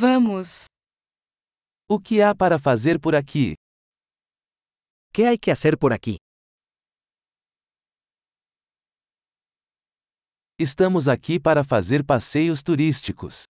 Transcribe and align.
Vamos. 0.00 0.66
O 1.90 1.98
que 1.98 2.22
há 2.22 2.32
para 2.32 2.56
fazer 2.56 3.00
por 3.00 3.16
aqui? 3.16 3.54
¿Qué 5.12 5.26
hay 5.26 5.36
que 5.36 5.50
hacer 5.50 5.76
por 5.76 5.92
aquí? 5.92 6.18
Estamos 10.56 11.08
aqui 11.08 11.40
para 11.40 11.64
fazer 11.64 12.04
passeios 12.04 12.62
turísticos. 12.62 13.46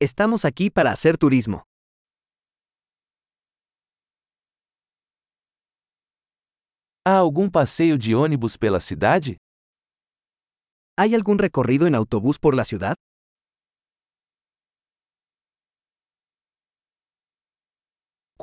Estamos 0.00 0.44
aquí 0.44 0.70
para 0.70 0.92
hacer 0.92 1.18
turismo. 1.18 1.62
Há 7.04 7.18
algum 7.18 7.50
passeio 7.50 7.98
de 7.98 8.14
ônibus 8.14 8.56
pela 8.56 8.78
cidade? 8.78 9.38
¿Hay 10.96 11.16
algún 11.16 11.38
recorrido 11.38 11.88
en 11.88 11.96
autobús 11.96 12.38
por 12.38 12.54
la 12.54 12.64
ciudad? 12.64 12.94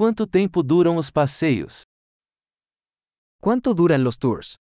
Quanto 0.01 0.25
tempo 0.25 0.63
duram 0.63 0.97
os 0.97 1.11
passeios? 1.11 1.83
¿Cuánto 3.39 3.75
duran 3.75 4.03
los 4.03 4.17
tours? 4.17 4.55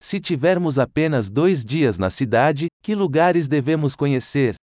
Se 0.00 0.18
tivermos 0.18 0.78
apenas 0.78 1.28
dois 1.28 1.62
dias 1.62 1.98
na 1.98 2.08
cidade, 2.08 2.68
que 2.82 2.94
lugares 2.94 3.50
devemos 3.50 3.94
conhecer? 3.94 4.56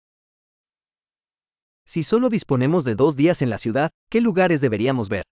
Si 1.87 2.03
solo 2.03 2.31
disponemos 2.31 2.87
de 2.87 2.95
dos 2.95 3.15
días 3.15 3.43
en 3.43 3.51
la 3.51 3.59
ciudad, 3.59 3.91
¿qué 4.11 4.23
lugares 4.23 4.63
deberíamos 4.63 5.11
ver? 5.11 5.25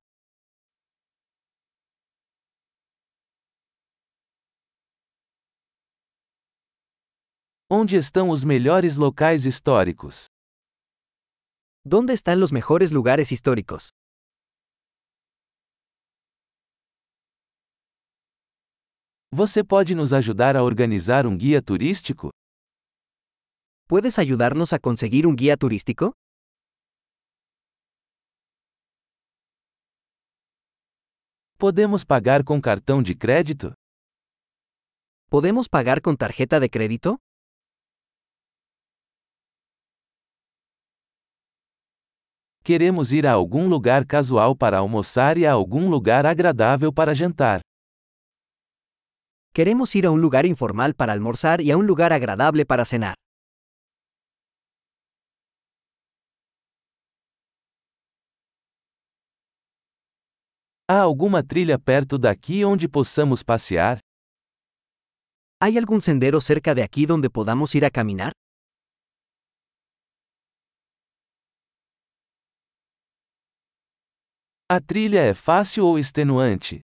Onde 7.71 7.97
estão 7.97 8.29
os 8.29 8.45
melhores 8.45 8.99
locais 8.99 9.47
históricos? 9.47 10.27
¿Dónde 11.87 12.15
están 12.15 12.41
los 12.41 12.51
mejores 12.51 12.93
lugares 12.93 13.31
históricos? 13.31 13.91
Você 19.31 19.63
pode 19.63 19.95
nos 19.95 20.15
ajudar 20.15 20.57
a 20.57 20.63
organizar 20.63 21.27
um 21.27 21.37
guia 21.37 21.61
turístico? 21.61 22.31
¿Puedes 23.87 24.19
ayudarnos 24.19 24.73
a 24.73 24.79
conseguir 24.79 25.27
un 25.27 25.37
guía 25.37 25.59
turístico? 25.59 26.15
Podemos 31.59 32.03
pagar 32.03 32.45
com 32.45 32.59
cartão 32.63 33.03
de 33.03 33.15
crédito? 33.15 33.75
¿Podemos 35.29 35.69
pagar 35.69 36.01
con 36.01 36.17
tarjeta 36.17 36.59
de 36.61 36.71
crédito? 36.71 37.19
Queremos 42.67 43.13
ir 43.13 43.27
a 43.27 43.33
algum 43.33 43.69
lugar 43.69 44.07
casual 44.07 44.57
para 44.57 44.79
almoçar 44.79 45.37
e 45.37 45.45
a 45.45 45.53
algum 45.53 45.91
lugar 45.91 46.25
agradável 46.25 46.91
para 46.91 47.15
jantar. 47.15 47.61
Queremos 49.53 49.95
ir 49.95 50.07
a 50.07 50.11
un 50.11 50.23
lugar 50.23 50.47
informal 50.47 50.95
para 50.95 51.13
almorzar 51.13 51.61
y 51.61 51.71
a 51.71 51.77
un 51.77 51.87
lugar 51.87 52.15
agradable 52.15 52.65
para 52.65 52.87
cenar. 52.87 53.17
Há 60.89 61.03
alguma 61.03 61.43
trilha 61.43 61.79
perto 61.79 62.17
daqui 62.19 62.65
onde 62.65 62.89
possamos 62.89 63.43
passear? 63.43 64.01
¿Hay 65.61 65.77
algún 65.77 66.01
sendero 66.01 66.41
cerca 66.41 66.75
de 66.75 66.83
aquí 66.83 67.05
donde 67.05 67.29
podamos 67.29 67.75
ir 67.75 67.85
a 67.85 67.91
caminar? 67.91 68.33
A 74.67 74.81
trilha 74.81 75.21
é 75.21 75.35
fácil 75.35 75.85
ou 75.85 75.99
extenuante? 75.99 76.81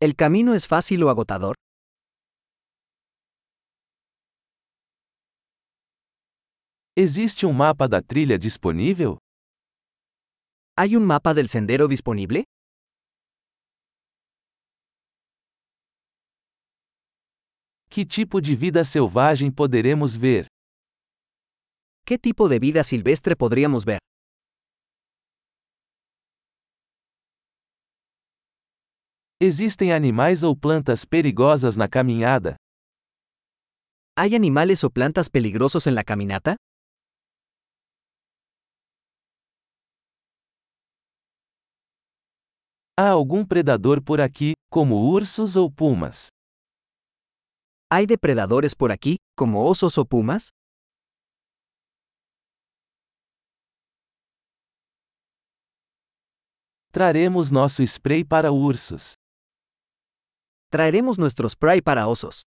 ¿El 0.00 0.14
camino 0.16 0.54
es 0.54 0.66
fácil 0.66 1.04
o 1.04 1.10
agotador? 1.10 1.54
Existe 6.96 7.44
um 7.44 7.52
mapa 7.52 7.86
da 7.86 8.00
trilha 8.00 8.38
disponível? 8.38 9.18
¿Hay 10.78 10.96
un 10.96 11.04
mapa 11.04 11.34
del 11.34 11.48
sendero 11.50 11.86
disponible? 11.88 12.44
Que 17.90 18.06
tipo 18.06 18.40
de 18.40 18.56
vida 18.56 18.82
selvagem 18.82 19.52
poderemos 19.52 20.16
ver? 20.16 20.46
¿Qué 22.06 22.18
tipo 22.18 22.48
de 22.48 22.58
vida 22.58 22.82
silvestre 22.82 23.36
podríamos 23.36 23.84
ver? 23.84 23.98
Existem 29.46 29.92
animais 29.92 30.42
ou 30.42 30.56
plantas 30.56 31.04
perigosas 31.04 31.76
na 31.76 31.86
caminhada? 31.86 32.56
¿Hay 34.16 34.34
animales 34.34 34.82
o 34.84 34.88
plantas 34.88 35.28
peligrosos 35.28 35.86
en 35.86 35.94
la 35.94 36.02
caminata? 36.02 36.56
Há 42.96 43.10
algum 43.10 43.44
predador 43.44 44.02
por 44.02 44.22
aqui, 44.22 44.54
como 44.70 45.10
ursos 45.12 45.56
ou 45.56 45.70
pumas? 45.70 46.28
¿Hay 47.92 48.06
depredadores 48.06 48.74
por 48.74 48.90
aquí, 48.92 49.16
como 49.36 49.68
osos 49.68 49.98
o 49.98 50.06
pumas? 50.06 50.48
Traremos 56.90 57.50
nosso 57.50 57.86
spray 57.86 58.24
para 58.24 58.50
ursos. 58.50 59.16
Traeremos 60.74 61.20
nuestro 61.20 61.48
spray 61.48 61.82
para 61.82 62.08
osos. 62.08 62.48